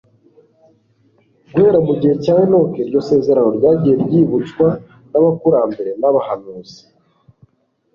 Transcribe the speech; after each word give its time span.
Guhera 1.51 1.79
mu 1.87 1.93
gihe 1.99 2.15
cya 2.23 2.35
Enoki 2.45 2.77
iryo 2.83 2.99
sezerano 3.09 3.49
ryagiye 3.57 3.95
ryibutswa 4.03 4.67
n'abakurambere 5.11 5.91
n'abahanuzi, 6.01 6.81